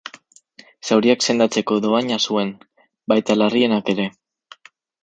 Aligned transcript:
Zauriak 0.87 1.25
sendatzeko 1.27 1.77
dohaina 1.85 2.19
zuen, 2.27 2.51
baita 3.15 3.39
larrienak 3.43 3.95
ere. 3.97 4.11